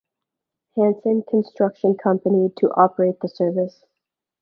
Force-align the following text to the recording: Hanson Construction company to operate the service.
Hanson 0.75 1.21
Construction 1.29 1.95
company 1.95 2.49
to 2.57 2.71
operate 2.71 3.19
the 3.19 3.27
service. 3.27 3.83